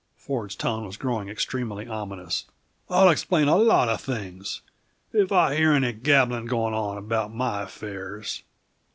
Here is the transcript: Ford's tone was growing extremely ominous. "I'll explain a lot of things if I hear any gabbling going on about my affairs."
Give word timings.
Ford's 0.17 0.55
tone 0.55 0.83
was 0.87 0.97
growing 0.97 1.29
extremely 1.29 1.87
ominous. 1.87 2.45
"I'll 2.89 3.09
explain 3.11 3.47
a 3.47 3.55
lot 3.55 3.87
of 3.87 4.01
things 4.01 4.61
if 5.13 5.31
I 5.31 5.53
hear 5.53 5.73
any 5.73 5.93
gabbling 5.93 6.47
going 6.47 6.73
on 6.73 6.97
about 6.97 7.31
my 7.31 7.61
affairs." 7.61 8.41